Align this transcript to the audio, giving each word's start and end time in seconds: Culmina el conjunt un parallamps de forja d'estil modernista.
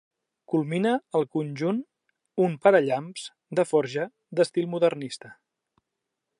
Culmina 0.51 0.93
el 1.19 1.25
conjunt 1.37 1.83
un 2.45 2.57
parallamps 2.65 3.29
de 3.61 3.69
forja 3.75 4.09
d'estil 4.39 4.71
modernista. 4.75 5.35